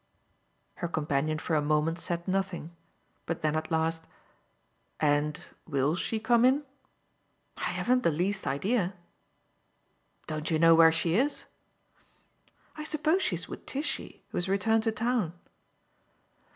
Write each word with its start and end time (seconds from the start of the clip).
Her 0.77 0.87
companion 0.87 1.37
for 1.37 1.55
a 1.55 1.61
moment 1.61 1.99
said 1.99 2.27
nothing; 2.27 2.75
but 3.27 3.43
then 3.43 3.55
at 3.55 3.69
last: 3.69 4.07
"And 4.99 5.39
WILL 5.67 5.93
she 5.95 6.19
come 6.19 6.43
in?" 6.43 6.63
"I 7.57 7.65
haven't 7.69 8.01
the 8.01 8.09
least 8.09 8.47
idea." 8.47 8.95
"Don't 10.25 10.49
you 10.49 10.57
know 10.57 10.73
where 10.73 10.91
she 10.91 11.13
is?" 11.13 11.45
"I 12.75 12.83
suppose 12.83 13.21
she's 13.21 13.47
with 13.47 13.67
Tishy, 13.67 14.23
who 14.29 14.37
has 14.37 14.49
returned 14.49 14.81
to 14.85 14.91
town." 14.91 15.33